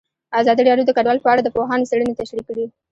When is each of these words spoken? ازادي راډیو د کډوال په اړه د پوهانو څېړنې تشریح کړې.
ازادي 0.39 0.61
راډیو 0.69 0.87
د 0.87 0.91
کډوال 0.97 1.19
په 1.21 1.29
اړه 1.33 1.41
د 1.43 1.49
پوهانو 1.55 1.87
څېړنې 1.89 2.17
تشریح 2.19 2.45
کړې. 2.49 2.65